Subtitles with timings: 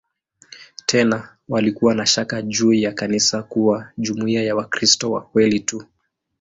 [0.85, 5.83] Tena walikuwa na shaka juu ya kanisa kuwa jumuiya ya "Wakristo wa kweli tu".